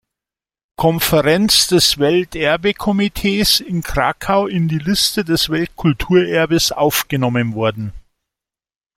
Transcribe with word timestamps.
Konferenz 0.77 1.67
des 1.67 1.99
Welterbekomitees 1.99 3.59
in 3.59 3.83
Krakau 3.83 4.47
in 4.47 4.67
die 4.67 4.79
Liste 4.79 5.23
des 5.23 5.51
Weltkulturerbes 5.51 6.71
aufgenommen 6.71 7.53
worden. 7.53 7.93